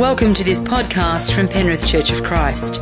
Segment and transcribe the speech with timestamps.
[0.00, 2.80] Welcome to this podcast from Penrith Church of Christ.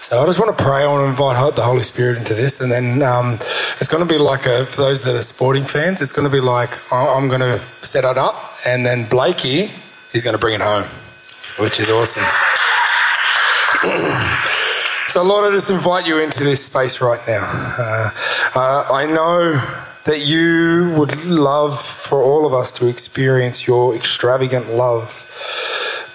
[0.06, 0.84] So I just want to pray.
[0.84, 4.12] I want to invite the Holy Spirit into this, and then um, it's going to
[4.12, 6.02] be like a, for those that are sporting fans.
[6.02, 8.36] It's going to be like I'm going to set it up,
[8.68, 9.72] and then Blakey
[10.14, 10.84] is going to bring it home,
[11.58, 12.22] which is awesome.
[15.08, 17.44] so Lord, I just invite you into this space right now.
[17.44, 18.10] Uh,
[18.56, 19.54] uh, I know
[20.06, 25.10] that you would love for all of us to experience your extravagant love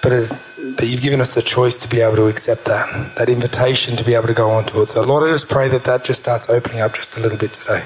[0.03, 3.97] but that you've given us the choice to be able to accept that, that invitation
[3.97, 4.91] to be able to go on to it.
[4.91, 7.53] So Lord, I just pray that that just starts opening up just a little bit
[7.53, 7.83] today.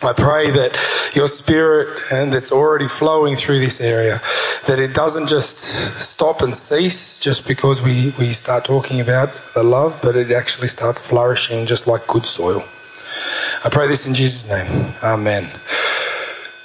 [0.00, 4.20] I pray that your spirit and that's already flowing through this area,
[4.68, 9.64] that it doesn't just stop and cease just because we, we start talking about the
[9.64, 12.62] love, but it actually starts flourishing just like good soil.
[13.64, 14.94] I pray this in Jesus' name.
[15.02, 15.42] Amen.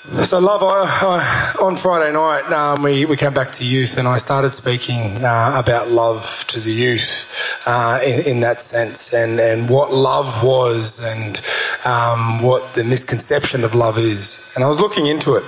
[0.03, 4.05] So, love, I, I, on Friday night, um, we, we came back to youth and
[4.05, 9.39] I started speaking uh, about love to the youth uh, in, in, that sense and,
[9.39, 11.41] and what love was and
[11.85, 14.51] um, what the misconception of love is.
[14.55, 15.45] And I was looking into it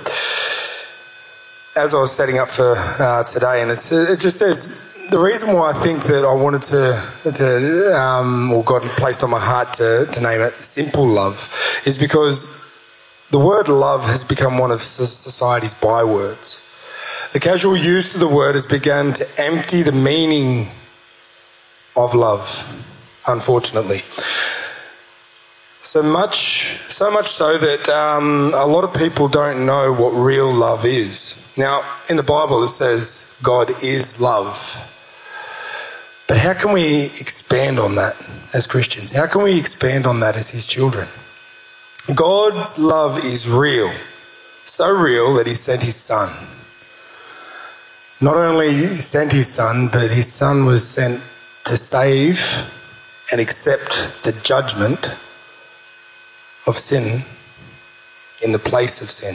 [1.76, 3.76] as I was setting up for uh, today, and it
[4.18, 8.80] just says the reason why I think that I wanted to, to um, or God
[8.96, 12.65] placed on my heart to, to name it simple love is because
[13.30, 16.62] the word love has become one of society's bywords.
[17.32, 20.68] The casual use of the word has begun to empty the meaning
[21.96, 22.64] of love,
[23.26, 23.98] unfortunately.
[25.82, 30.52] So much, so much so that um, a lot of people don't know what real
[30.52, 31.42] love is.
[31.56, 34.92] Now, in the Bible, it says God is love.
[36.28, 38.14] But how can we expand on that
[38.52, 39.12] as Christians?
[39.12, 41.08] How can we expand on that as His children?
[42.14, 43.92] God's love is real,
[44.64, 46.28] so real that He sent His Son.
[48.20, 51.20] Not only sent His Son, but His Son was sent
[51.64, 52.40] to save
[53.32, 55.16] and accept the judgment
[56.66, 57.24] of sin
[58.40, 59.34] in the place of sin.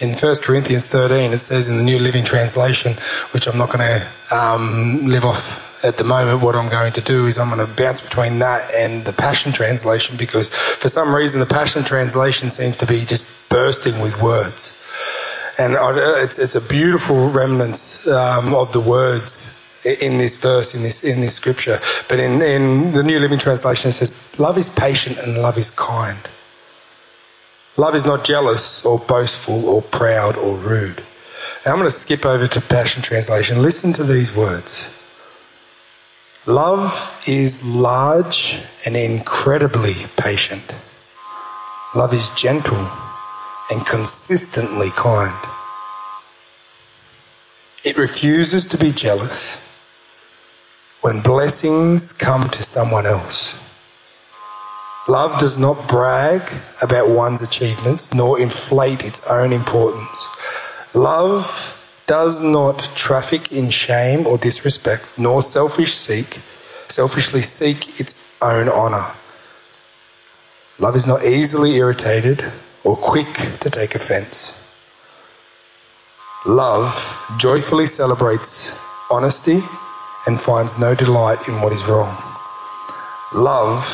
[0.00, 2.94] In 1 Corinthians 13, it says in the New Living Translation,
[3.32, 7.00] which I'm not going to um, live off at the moment, what I'm going to
[7.00, 11.14] do is I'm going to bounce between that and the Passion Translation because for some
[11.14, 14.76] reason the Passion Translation seems to be just bursting with words.
[15.58, 21.02] And it's, it's a beautiful remnants um, of the words in this verse, in this
[21.02, 21.78] in this scripture.
[22.08, 25.70] But in, in the New Living Translation, it says, "Love is patient and love is
[25.70, 26.18] kind.
[27.76, 30.98] Love is not jealous or boastful or proud or rude."
[31.64, 33.62] And I'm going to skip over to Passion Translation.
[33.62, 34.99] Listen to these words.
[36.50, 40.74] Love is large and incredibly patient.
[41.94, 42.90] Love is gentle
[43.70, 45.32] and consistently kind.
[47.84, 49.58] It refuses to be jealous
[51.02, 53.54] when blessings come to someone else.
[55.08, 56.42] Love does not brag
[56.82, 60.28] about one's achievements nor inflate its own importance.
[60.96, 61.79] Love
[62.10, 66.40] does not traffic in shame or disrespect, nor selfish seek,
[66.90, 69.06] selfishly seek its own honor.
[70.80, 72.42] Love is not easily irritated
[72.82, 74.58] or quick to take offense.
[76.44, 76.92] Love
[77.38, 78.76] joyfully celebrates
[79.08, 79.60] honesty
[80.26, 82.16] and finds no delight in what is wrong.
[83.32, 83.86] Love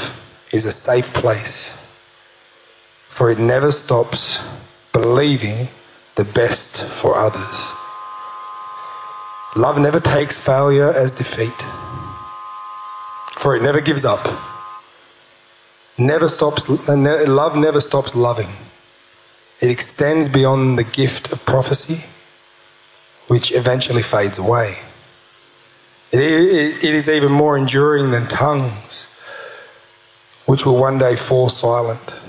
[0.55, 1.73] is a safe place,
[3.11, 4.41] for it never stops
[4.95, 5.69] believing
[6.15, 7.75] the best for others.
[9.57, 11.63] Love never takes failure as defeat,
[13.39, 14.21] for it never gives up.
[15.97, 18.51] Never stops, love never stops loving.
[19.63, 22.07] It extends beyond the gift of prophecy,
[23.29, 24.75] which eventually fades away.
[26.13, 29.07] It, it, it is even more enduring than tongues,
[30.45, 32.21] which will one day fall silent.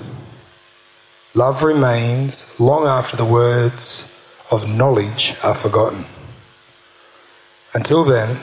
[1.36, 4.08] Love remains long after the words
[4.50, 6.06] of knowledge are forgotten.
[7.74, 8.38] Until then,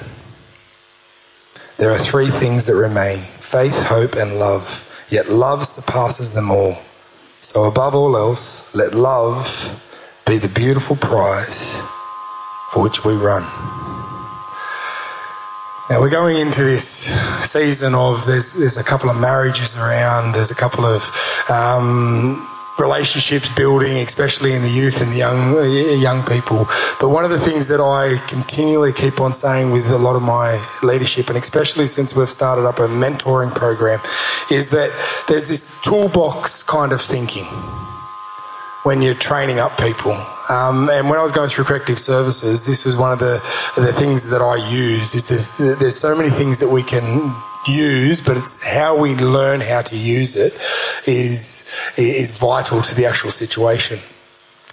[1.79, 5.07] there are three things that remain faith, hope, and love.
[5.11, 6.77] Yet love surpasses them all.
[7.41, 9.45] So, above all else, let love
[10.27, 11.81] be the beautiful prize
[12.69, 13.43] for which we run.
[15.91, 16.83] Now we're going into this
[17.45, 21.03] season of there's there's a couple of marriages around, there's a couple of
[21.51, 22.49] um,
[22.79, 25.55] relationships building, especially in the youth and the young
[26.01, 26.67] young people.
[27.01, 30.23] But one of the things that I continually keep on saying with a lot of
[30.23, 34.01] my leadership, and especially since we've started up a mentoring program,
[34.51, 34.91] is that
[35.29, 37.47] there's this toolbox kind of thinking
[38.83, 40.13] when you're training up people.
[40.51, 43.41] Um, and when I was going through corrective services, this was one of the
[43.77, 45.15] the things that I use.
[45.15, 47.35] Is there's, there's so many things that we can
[47.69, 50.55] use, but it's how we learn how to use it
[51.07, 53.99] is is vital to the actual situation.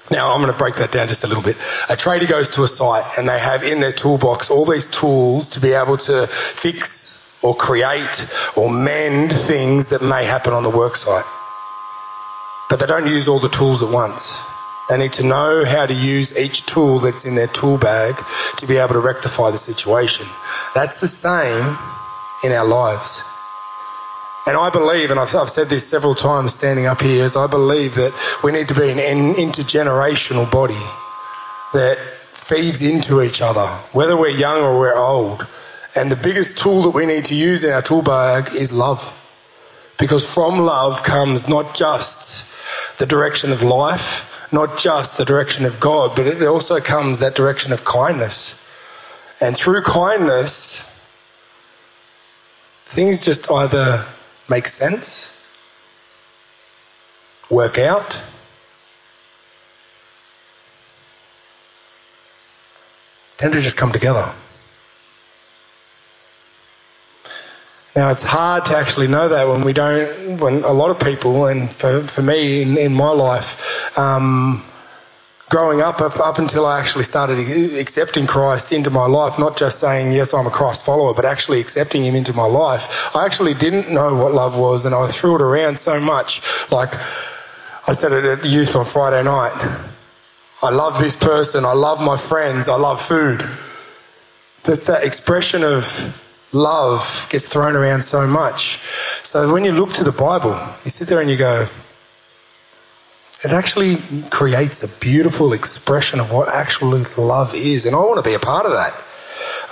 [0.10, 1.56] Now, I'm going to break that down just a little bit.
[1.90, 5.48] A trader goes to a site and they have in their toolbox all these tools
[5.50, 8.28] to be able to fix or create
[8.58, 11.26] or mend things that may happen on the work site
[12.72, 14.42] but they don't use all the tools at once.
[14.90, 18.16] They need to know how to use each tool that's in their tool bag
[18.58, 20.26] to be able to rectify the situation.
[20.74, 21.78] That's the same
[22.44, 23.24] in our lives.
[24.48, 27.46] And I believe, and I've, I've, said this several times standing up here, is I
[27.46, 28.12] believe that
[28.44, 30.74] we need to be an intergenerational body
[31.74, 35.48] that feeds into each other, whether we're young or we're old.
[35.96, 39.18] And the biggest tool that we need to use in our tool bag is love.
[40.00, 45.80] Because from love comes not just the direction of life, not just the direction of
[45.80, 48.56] God, but it also comes that direction of kindness.
[49.40, 50.91] And through kindness,
[52.92, 54.06] things just either
[54.50, 55.38] make sense,
[57.50, 58.22] work out,
[63.38, 64.34] tend to just come together.
[67.96, 71.46] Now it's hard to actually know that when we don't, when a lot of people,
[71.46, 74.64] and for, for me in, in my life, um,
[75.52, 77.38] growing up, up, up until I actually started
[77.78, 81.60] accepting Christ into my life, not just saying, yes, I'm a Christ follower, but actually
[81.60, 85.36] accepting Him into my life, I actually didn't know what love was and I threw
[85.36, 86.42] it around so much.
[86.72, 86.94] Like
[87.86, 89.52] I said it at youth on Friday night.
[90.64, 91.66] I love this person.
[91.66, 92.70] I love my friends.
[92.70, 93.42] I love food.
[94.64, 98.78] That's that expression of love gets thrown around so much.
[99.26, 100.52] So when you look to the Bible,
[100.86, 101.68] you sit there and you go,
[103.44, 103.98] it actually
[104.30, 107.86] creates a beautiful expression of what actual love is.
[107.86, 108.94] And I want to be a part of that.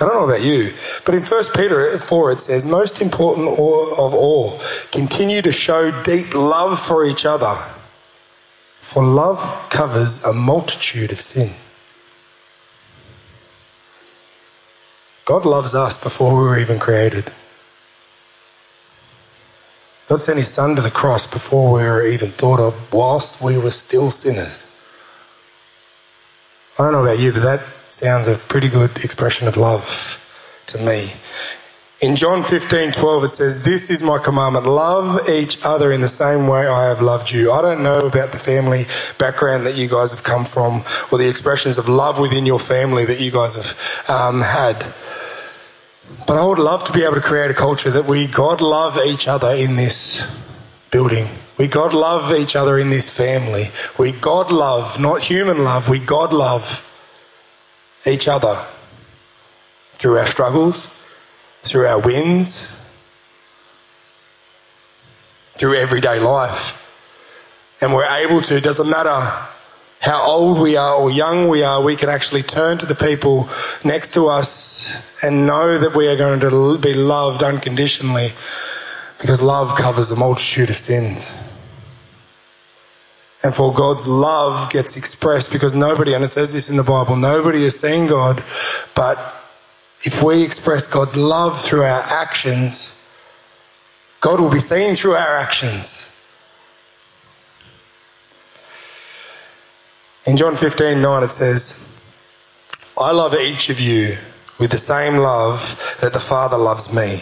[0.01, 0.73] I don't know about you,
[1.05, 4.59] but in 1 Peter 4 it says, most important of all,
[4.91, 7.53] continue to show deep love for each other,
[8.79, 11.53] for love covers a multitude of sin.
[15.25, 17.31] God loves us before we were even created.
[20.09, 23.59] God sent his son to the cross before we were even thought of, whilst we
[23.59, 24.75] were still sinners.
[26.79, 27.61] I don't know about you, but that
[27.91, 31.11] sounds a pretty good expression of love to me.
[32.01, 34.65] In John 15, 12, it says, This is my commandment.
[34.65, 37.51] Love each other in the same way I have loved you.
[37.51, 38.85] I don't know about the family
[39.19, 43.05] background that you guys have come from or the expressions of love within your family
[43.05, 44.91] that you guys have um, had.
[46.27, 48.99] But I would love to be able to create a culture that we God love
[49.03, 50.29] each other in this
[50.91, 51.27] building.
[51.57, 53.69] We God love each other in this family.
[53.97, 56.85] We God love, not human love, we God love
[58.05, 58.55] each other
[59.93, 60.87] through our struggles,
[61.63, 62.67] through our wins,
[65.53, 66.85] through everyday life.
[67.81, 69.47] And we're able to, doesn't matter
[69.99, 73.49] how old we are or young we are, we can actually turn to the people
[73.83, 78.29] next to us and know that we are going to be loved unconditionally
[79.19, 81.37] because love covers a multitude of sins.
[83.43, 87.15] And for God's love gets expressed because nobody, and it says this in the Bible,
[87.15, 88.37] nobody has seen God,
[88.95, 89.17] but
[90.03, 92.95] if we express God's love through our actions,
[94.21, 96.15] God will be seen through our actions.
[100.25, 101.85] In John 15 9, it says,
[102.99, 104.17] I love each of you
[104.59, 107.21] with the same love that the Father loves me.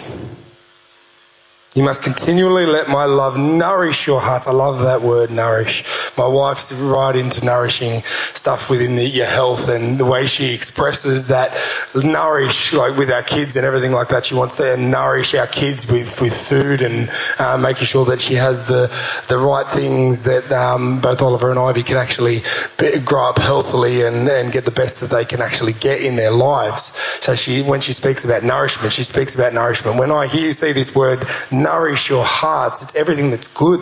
[1.77, 4.47] You must continually let my love nourish your hearts.
[4.47, 5.83] I love that word, nourish.
[6.17, 11.27] My wife's right into nourishing stuff within the, your health and the way she expresses
[11.27, 11.55] that
[11.93, 14.25] nourish, like with our kids and everything like that.
[14.25, 18.33] She wants to nourish our kids with, with food and uh, making sure that she
[18.33, 18.87] has the,
[19.27, 22.41] the right things that um, both Oliver and Ivy can actually
[22.79, 26.15] be, grow up healthily and, and get the best that they can actually get in
[26.15, 26.85] their lives.
[27.21, 29.99] So she, when she speaks about nourishment, she speaks about nourishment.
[29.99, 31.23] When I hear, see this word,
[31.67, 32.81] nourish your hearts.
[32.81, 33.81] It's everything that's good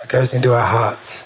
[0.00, 1.24] that goes into our hearts.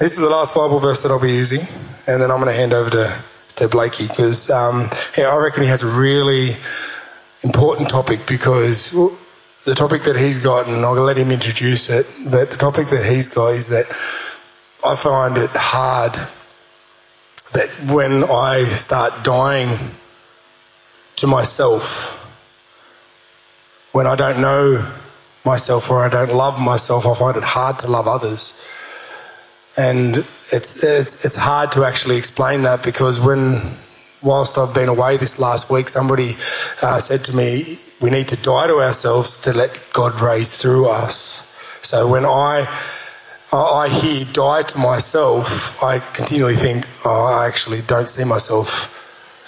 [0.00, 1.60] this is the last Bible verse that I'll be using,
[2.06, 3.24] and then I'm going to hand over to,
[3.56, 6.56] to Blakey because um, yeah, I reckon he has a really
[7.42, 8.90] important topic because
[9.64, 13.06] the topic that he's got, and I'll let him introduce it, but the topic that
[13.10, 13.86] he's got is that
[14.84, 16.12] I find it hard
[17.52, 19.78] that when I start dying
[21.16, 22.20] to myself,
[23.92, 24.92] when I don't know
[25.44, 28.70] myself or I don't love myself, I find it hard to love others.
[29.76, 33.60] And it's, it's, it's hard to actually explain that because when,
[34.22, 36.36] whilst I've been away this last week, somebody
[36.82, 37.64] uh, said to me,
[38.00, 41.50] we need to die to ourselves to let God raise through us.
[41.82, 42.66] So when I
[43.56, 49.00] I hear die to myself, I continually think, oh, I actually don't see myself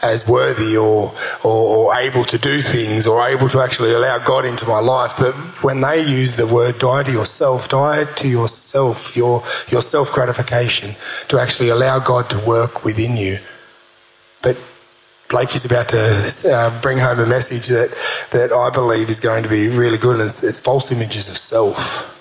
[0.03, 4.45] as worthy or, or, or, able to do things or able to actually allow God
[4.45, 5.15] into my life.
[5.19, 5.35] But
[5.65, 10.95] when they use the word die to yourself, die to yourself, your, your self gratification,
[11.29, 13.39] to actually allow God to work within you.
[14.43, 14.59] But
[15.29, 17.91] Blake is about to uh, bring home a message that,
[18.33, 21.37] that I believe is going to be really good, and it's, it's false images of
[21.37, 22.13] self.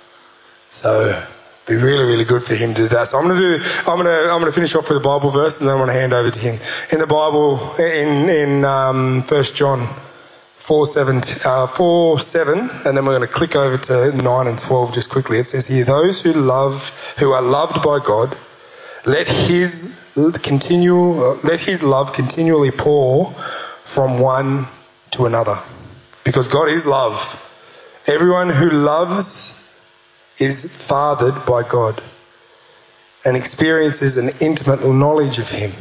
[0.72, 1.28] So
[1.68, 3.08] be really, really good for him to do that.
[3.08, 5.02] So I'm going to do, I'm going to, I'm going to finish off with a
[5.02, 6.60] Bible verse and then I'm going to hand over to him.
[6.92, 13.06] In the Bible, in, in, um, 1 John 4, 7, uh, 4, 7, and then
[13.06, 15.38] we're going to click over to 9 and 12 just quickly.
[15.38, 18.38] It says here, those who love, who are loved by God,
[19.06, 20.96] let his continue,
[21.44, 24.66] let his love continually pour from one
[25.12, 25.58] to another.
[26.24, 27.42] Because God is love.
[28.08, 29.55] Everyone who loves
[30.40, 32.02] is fathered by God
[33.26, 35.72] and experiences an intimate knowledge of Him.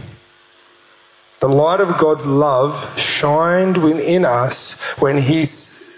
[1.40, 5.44] The light of God's love shined within us when He,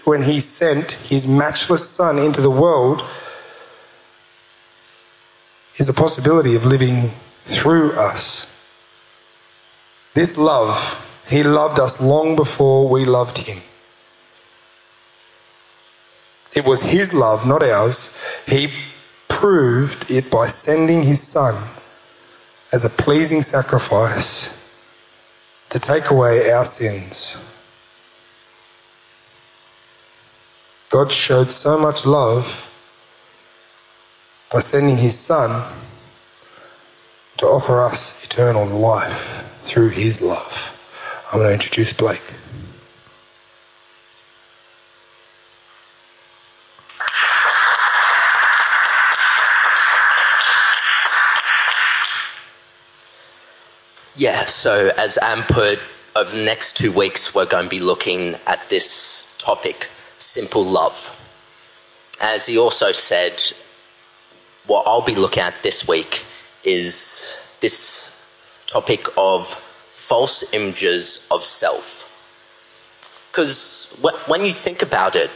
[0.03, 3.01] when he sent His matchless Son into the world
[5.77, 7.11] is a possibility of living
[7.45, 8.53] through us.
[10.15, 13.59] This love, He loved us long before we loved Him.
[16.57, 18.09] It was his love, not ours.
[18.47, 18.69] He
[19.27, 21.53] proved it by sending his son
[22.73, 24.49] as a pleasing sacrifice
[25.69, 27.37] to take away our sins.
[30.89, 32.73] God showed so much love
[34.51, 35.71] by sending his son
[37.37, 40.73] to offer us eternal life through his love.
[41.31, 42.33] I'm going to introduce Blake.
[54.17, 55.77] Yeah, so as Am put,
[56.15, 61.13] over the next two weeks, we're going to be looking at this topic simple love.
[62.19, 63.39] As he also said,
[64.65, 66.25] what I'll be looking at this week
[66.63, 68.11] is this
[68.65, 72.09] topic of false images of self.
[73.31, 73.95] Because
[74.25, 75.29] when you think about it,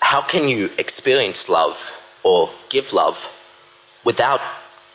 [0.00, 3.18] how can you experience love or give love
[4.02, 4.40] without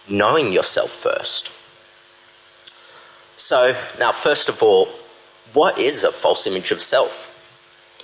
[0.10, 1.57] knowing yourself first?
[3.38, 4.88] So, now, first of all,
[5.53, 7.36] what is a false image of self?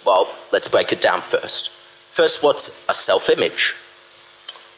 [0.06, 1.72] Well, let's break it down first.
[1.72, 3.74] First, what's a self image?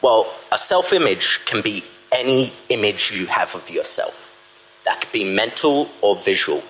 [0.02, 4.82] Well, a self image can be any image you have of yourself.
[4.86, 6.64] That could be mental or visual.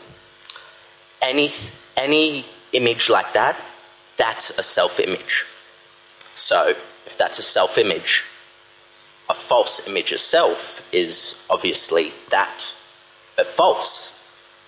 [1.22, 1.50] Any,
[1.96, 3.56] any image like that,
[4.18, 5.46] that's a self image.
[6.34, 8.25] So, if that's a self image,
[9.30, 12.75] a false image of self is obviously that
[13.36, 14.12] but false,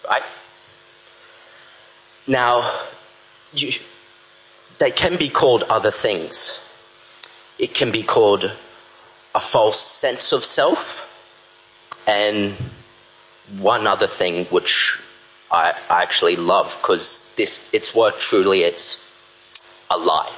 [0.08, 0.24] right?
[2.28, 2.72] Now,
[3.54, 3.72] you,
[4.80, 6.64] they can be called other things.
[7.60, 8.44] It can be called
[9.34, 11.08] a false sense of self,
[12.08, 12.54] and
[13.60, 15.00] one other thing which
[15.52, 19.04] I, I actually love because this it's what truly is
[19.90, 20.34] a lie.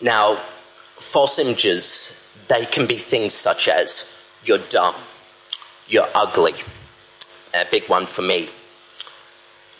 [0.00, 4.10] Now, false images they can be things such as
[4.44, 4.94] you're dumb,
[5.88, 6.54] you're ugly.
[7.54, 8.48] A big one for me.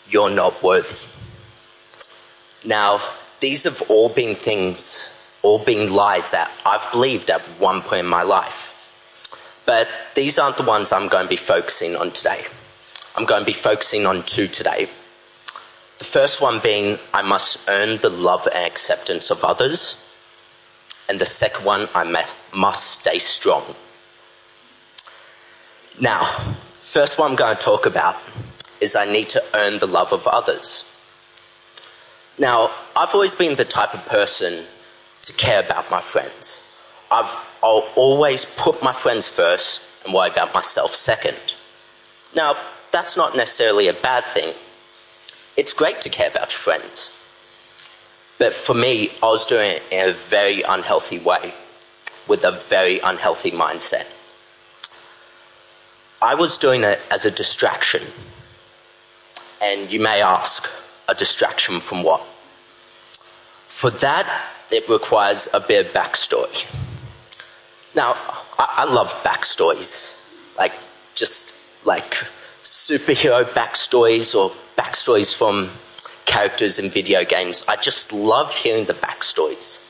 [0.07, 0.95] You're not worthy.
[2.67, 2.99] Now,
[3.41, 8.07] these have all been things, all been lies that I've believed at one point in
[8.07, 9.63] my life.
[9.65, 12.43] But these aren't the ones I'm going to be focusing on today.
[13.15, 14.85] I'm going to be focusing on two today.
[15.97, 20.01] The first one being I must earn the love and acceptance of others.
[21.09, 23.63] And the second one, I must stay strong.
[25.99, 28.15] Now, first one I'm going to talk about
[28.81, 30.91] is I need to earn the love of others.
[32.37, 34.65] Now, I've always been the type of person
[35.21, 36.61] to care about my friends.
[37.09, 41.37] I've, I'll always put my friends first and worry about myself second.
[42.35, 42.55] Now,
[42.91, 44.53] that's not necessarily a bad thing.
[45.57, 47.09] It's great to care about your friends.
[48.37, 51.53] But for me, I was doing it in a very unhealthy way,
[52.27, 54.11] with a very unhealthy mindset.
[56.21, 58.01] I was doing it as a distraction.
[59.61, 60.69] And you may ask,
[61.07, 62.21] a distraction from what?
[62.21, 66.65] For that, it requires a bit of backstory.
[67.95, 68.13] Now,
[68.57, 70.13] I, I love backstories.
[70.57, 70.73] Like,
[71.13, 72.11] just like
[72.63, 75.69] superhero backstories or backstories from
[76.25, 77.63] characters in video games.
[77.67, 79.84] I just love hearing the backstories.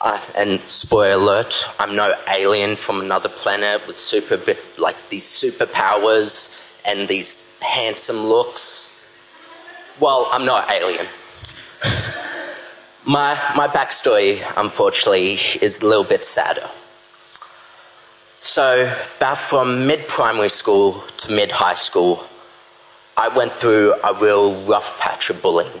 [0.00, 4.36] Uh, and spoiler alert, I'm no alien from another planet with super
[4.78, 8.92] like these superpowers and these handsome looks.
[9.98, 11.06] Well, I'm not alien.
[13.06, 16.68] my my backstory, unfortunately, is a little bit sadder.
[18.40, 22.22] So, about from mid primary school to mid high school,
[23.16, 25.80] I went through a real rough patch of bullying.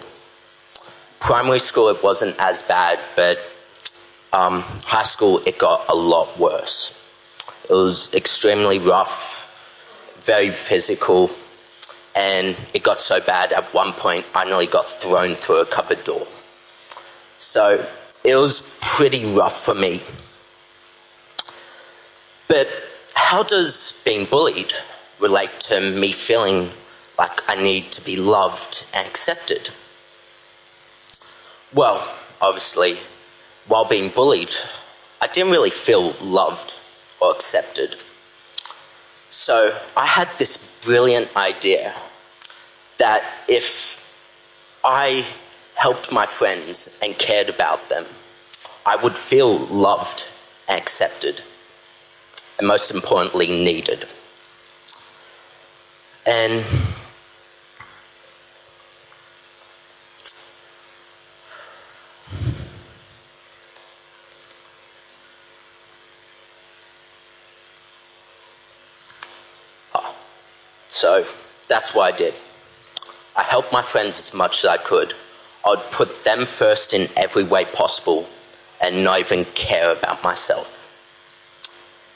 [1.20, 3.38] Primary school, it wasn't as bad, but
[4.36, 6.92] um, high school, it got a lot worse.
[7.70, 11.30] It was extremely rough, very physical,
[12.14, 16.04] and it got so bad at one point I nearly got thrown through a cupboard
[16.04, 16.26] door.
[17.38, 17.86] So
[18.24, 20.02] it was pretty rough for me.
[22.46, 22.68] But
[23.14, 24.72] how does being bullied
[25.18, 26.68] relate to me feeling
[27.18, 29.70] like I need to be loved and accepted?
[31.74, 31.96] Well,
[32.40, 32.98] obviously,
[33.68, 34.50] while being bullied,
[35.20, 36.74] I didn't really feel loved
[37.20, 37.96] or accepted.
[39.30, 41.94] So I had this brilliant idea
[42.98, 44.02] that if
[44.84, 45.26] I
[45.74, 48.06] helped my friends and cared about them,
[48.86, 50.24] I would feel loved
[50.68, 51.42] and accepted,
[52.58, 54.06] and most importantly, needed.
[56.24, 56.64] And
[70.96, 71.24] So
[71.76, 72.32] that's what I did.
[73.36, 75.12] I helped my friends as much as I could.
[75.66, 78.26] I'd put them first in every way possible
[78.82, 80.68] and not even care about myself.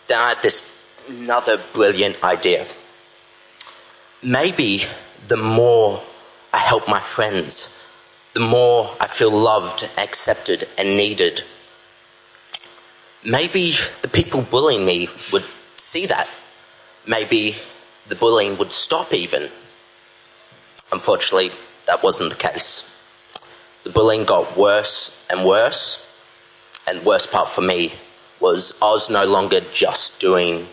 [0.09, 0.59] Then I had this
[1.11, 2.64] another brilliant idea.
[4.23, 4.85] Maybe
[5.29, 6.03] the more
[6.55, 7.53] I help my friends,
[8.33, 11.42] the more I feel loved, accepted, and needed.
[13.27, 15.44] Maybe the people bullying me would
[15.77, 16.31] see that.
[17.07, 17.57] Maybe
[18.11, 19.49] the bullying would stop even.
[20.92, 21.53] Unfortunately,
[21.87, 22.85] that wasn't the case.
[23.85, 26.05] The bullying got worse and worse,
[26.88, 27.94] and the worst part for me
[28.40, 30.66] was I was no longer just doing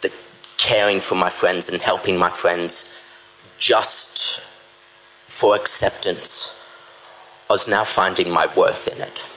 [0.00, 0.12] the
[0.58, 3.04] caring for my friends and helping my friends
[3.58, 6.58] just for acceptance.
[7.48, 9.30] I was now finding my worth in it.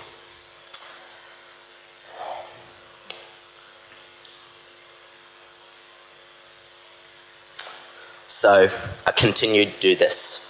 [8.45, 8.69] So
[9.08, 10.45] I continued to do this.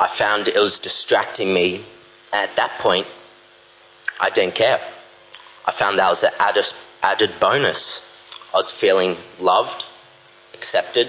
[0.00, 1.80] I found it was distracting me.
[2.32, 3.08] At that point,
[4.20, 4.78] I didn't care.
[5.66, 6.30] I found that was an
[7.02, 8.48] added, bonus.
[8.54, 9.84] I was feeling loved,
[10.54, 11.08] accepted,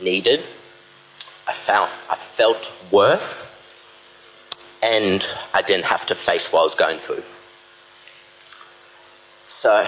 [0.00, 0.40] needed.
[0.40, 3.46] I felt, I felt worth,
[4.82, 7.22] and I didn't have to face what I was going through.
[9.46, 9.86] So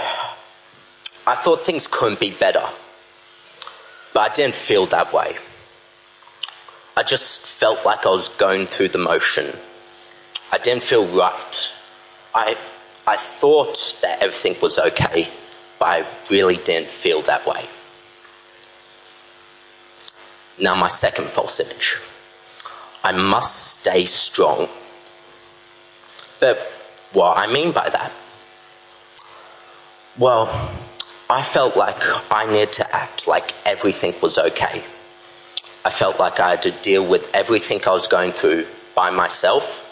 [1.26, 2.62] I thought things couldn't be better.
[4.18, 5.37] But I didn't feel that way.
[6.96, 9.46] I just felt like I was going through the motion.
[10.50, 11.72] I didn't feel right.
[12.35, 12.57] I,
[13.07, 15.28] I thought that everything was okay,
[15.78, 17.64] but I really didn't feel that way.
[20.61, 21.98] Now, my second false image.
[23.04, 24.68] I must stay strong.
[26.40, 26.59] But
[27.12, 28.11] what I mean by that?
[30.18, 30.48] Well,
[31.30, 34.82] I felt like I needed to act like everything was okay.
[35.84, 39.84] I felt like I had to deal with everything I was going through by myself,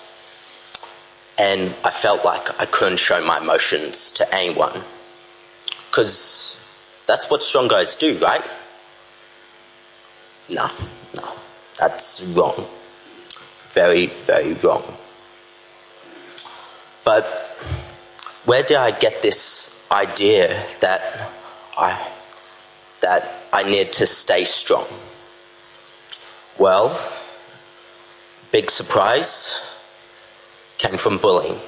[1.39, 4.81] and I felt like I couldn't show my emotions to anyone.
[5.91, 6.57] Because
[7.07, 8.45] that's what strong guys do, right?
[10.49, 10.69] No,
[11.15, 11.29] no,
[11.79, 12.65] that's wrong.
[13.75, 14.85] Very, very wrong.
[17.05, 17.25] But
[18.47, 20.49] where did I get this idea
[20.81, 21.01] that
[21.79, 22.13] I
[23.03, 24.87] that I need to stay strong.
[26.59, 26.89] Well,
[28.53, 29.77] big surprise
[30.79, 31.59] came from bullying.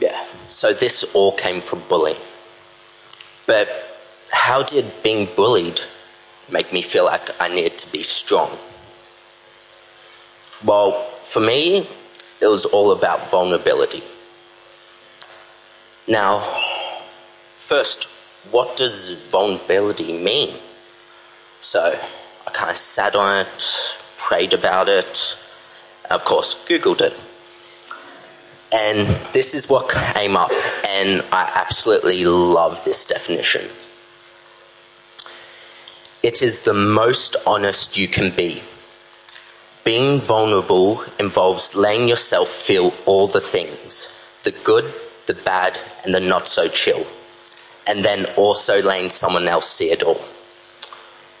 [0.00, 0.24] Yeah.
[0.46, 2.20] So this all came from bullying.
[3.46, 3.68] But
[4.32, 5.80] how did being bullied
[6.50, 8.50] make me feel like I needed to be strong?
[10.64, 10.92] Well,
[11.22, 11.86] for me,
[12.40, 14.02] it was all about vulnerability.
[16.08, 16.40] Now,
[17.56, 18.08] first,
[18.50, 20.56] what does vulnerability mean?
[21.60, 21.80] So,
[22.46, 23.88] I kind of sat on it,
[24.18, 25.38] prayed about it,
[26.10, 27.14] of course, Googled it.
[28.74, 30.50] And this is what came up,
[30.88, 33.62] and I absolutely love this definition.
[36.22, 38.62] It is the most honest you can be.
[39.84, 44.08] Being vulnerable involves letting yourself feel all the things
[44.44, 44.92] the good,
[45.32, 47.04] the bad, and the not so chill.
[47.86, 50.20] And then also letting someone else see it all.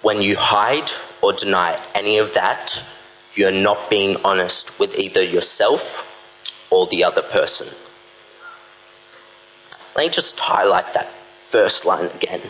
[0.02, 0.90] When you hide
[1.22, 2.84] or deny any of that,
[3.34, 7.68] you're not being honest with either yourself or the other person.
[9.96, 12.40] Let me just highlight that first line again.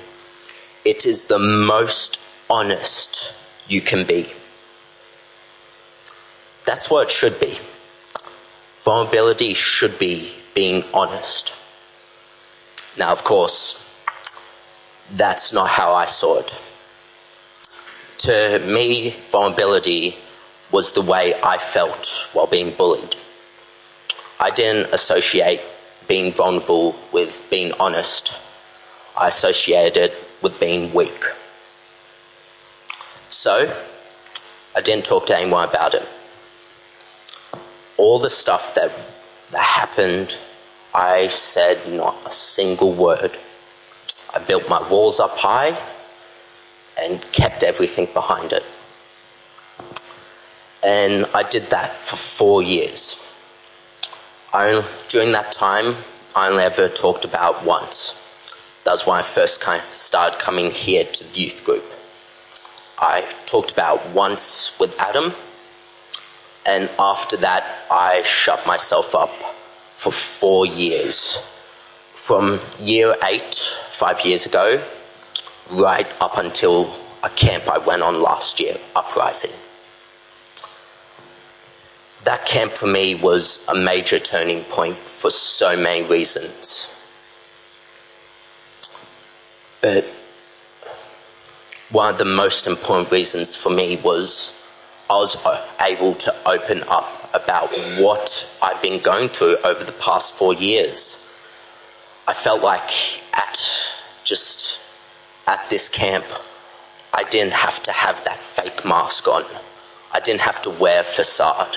[0.85, 3.35] It is the most honest
[3.69, 4.33] you can be.
[6.65, 7.59] That's what it should be.
[8.85, 11.55] Vulnerability should be being honest.
[12.99, 13.79] Now, of course,
[15.15, 16.53] that's not how I saw it.
[18.19, 20.17] To me, vulnerability
[20.71, 23.17] was the way I felt while being bullied.
[24.41, 25.61] I didn't associate
[26.09, 28.41] being vulnerable with being honest.
[29.19, 31.25] I associated it with being weak.
[33.31, 33.75] So,
[34.75, 36.09] I didn't talk to anyone about it.
[37.97, 38.91] All the stuff that,
[39.53, 40.39] that happened,
[40.95, 43.37] I said not a single word.
[44.35, 45.79] I built my walls up high
[47.01, 48.65] and kept everything behind it.
[50.85, 53.19] And I did that for four years.
[54.53, 55.97] I, during that time,
[56.35, 58.19] I only ever talked about once.
[58.85, 59.63] That's when I first
[59.93, 61.85] started coming here to the youth group.
[62.99, 65.33] I talked about once with Adam,
[66.67, 71.39] and after that, I shut myself up for four years.
[72.15, 74.83] From year eight, five years ago,
[75.71, 76.93] right up until
[77.25, 79.51] a camp I went on last year, Uprising.
[82.25, 86.89] That camp for me was a major turning point for so many reasons.
[89.81, 90.05] But
[91.91, 94.62] one of the most important reasons for me was
[95.13, 95.37] I was
[95.79, 101.19] able to open up about what I've been going through over the past four years.
[102.27, 102.91] I felt like
[103.37, 103.59] at
[104.25, 104.81] just
[105.47, 106.25] at this camp,
[107.13, 109.45] I didn't have to have that fake mask on.
[110.15, 111.77] I didn't have to wear a facade.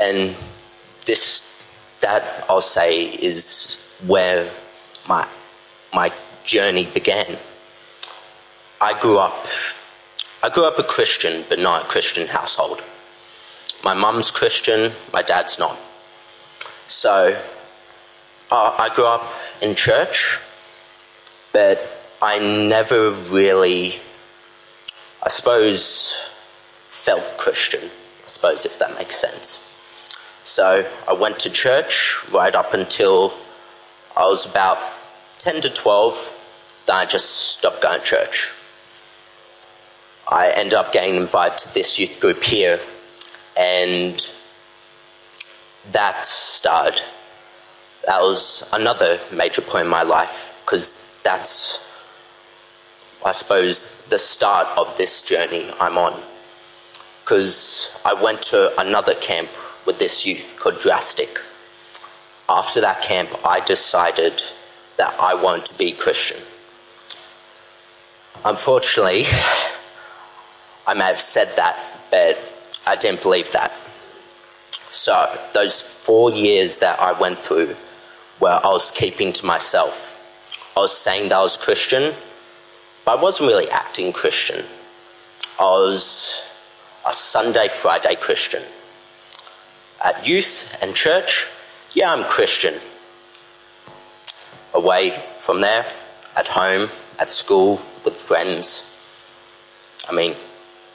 [0.00, 0.36] And
[1.04, 1.42] this,
[2.00, 3.76] that I'll say, is
[4.06, 4.48] where
[5.08, 5.26] my
[5.92, 6.12] my
[6.48, 7.36] journey began.
[8.80, 9.46] I grew up,
[10.42, 12.80] I grew up a Christian, but not a Christian household.
[13.84, 15.76] My mum's Christian, my dad's not.
[16.88, 17.38] So
[18.50, 19.30] uh, I grew up
[19.60, 20.38] in church,
[21.52, 21.78] but
[22.22, 23.96] I never really,
[25.22, 26.30] I suppose,
[26.88, 27.90] felt Christian.
[28.24, 29.64] I suppose if that makes sense.
[30.44, 33.34] So I went to church right up until
[34.16, 34.78] I was about
[35.40, 36.37] 10 to 12.
[36.88, 38.50] Then I just stopped going to church.
[40.26, 42.80] I ended up getting invited to this youth group here,
[43.58, 44.14] and
[45.92, 47.02] that started.
[48.06, 51.84] That was another major point in my life because that's,
[53.24, 56.18] I suppose, the start of this journey I'm on.
[57.22, 59.50] Because I went to another camp
[59.84, 61.38] with this youth called Drastic.
[62.48, 64.40] After that camp, I decided
[64.96, 66.38] that I wanted to be Christian.
[68.44, 69.24] Unfortunately,
[70.86, 71.76] I may have said that,
[72.10, 72.38] but
[72.86, 73.72] I didn't believe that.
[74.90, 77.74] So, those four years that I went through,
[78.38, 82.14] where I was keeping to myself, I was saying that I was Christian,
[83.04, 84.64] but I wasn't really acting Christian.
[85.58, 86.42] I was
[87.06, 88.62] a Sunday, Friday Christian.
[90.04, 91.46] At youth and church,
[91.92, 92.74] yeah, I'm Christian.
[94.72, 95.84] Away from there,
[96.36, 98.84] at home, at school, with friends.
[100.08, 100.34] I mean,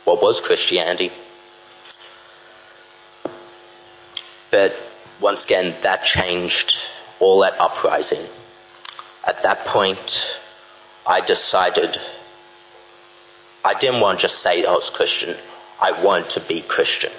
[0.06, 1.12] what was Christianity?
[4.52, 4.76] But
[5.20, 6.76] once again, that changed
[7.20, 8.26] all that Uprising.
[9.28, 10.40] At that point,
[11.08, 11.98] I decided
[13.66, 15.36] I didn't want to just say oh, I was Christian,
[15.82, 17.12] I wanted to be Christian.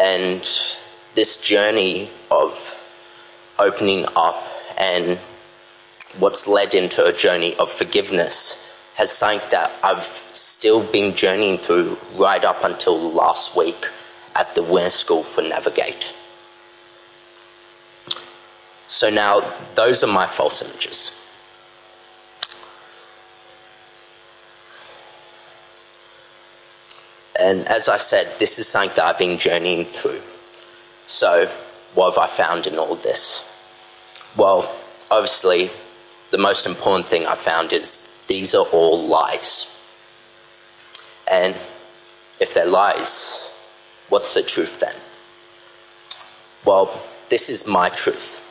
[0.00, 0.40] And
[1.14, 2.76] this journey of
[3.58, 4.42] opening up
[4.78, 5.18] and
[6.18, 8.56] what's led into a journey of forgiveness
[8.96, 13.86] has something that I've still been journeying through right up until last week
[14.34, 16.14] at the Winter School for Navigate.
[18.88, 19.40] So now,
[19.74, 21.16] those are my false images.
[27.40, 30.20] And as I said, this is something that I've been journeying through.
[31.06, 31.46] So,
[31.94, 33.46] what have I found in all this?
[34.36, 34.70] Well,
[35.10, 35.70] obviously,
[36.30, 39.66] the most important thing I found is these are all lies.
[41.30, 41.54] And
[42.40, 43.52] if they're lies,
[44.08, 44.94] what's the truth then?
[46.64, 48.46] Well, this is my truth.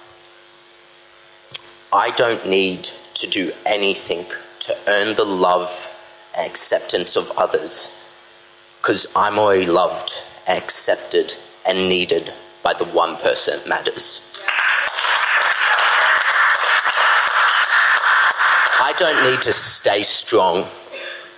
[1.92, 2.84] I don't need
[3.16, 4.26] to do anything
[4.62, 5.96] to earn the love
[6.38, 7.96] and acceptance of others
[8.82, 10.12] because I'm already loved
[10.48, 11.34] and accepted
[11.68, 12.32] and needed
[12.64, 14.29] by the one person that matters.
[19.00, 20.68] Don't need to stay strong,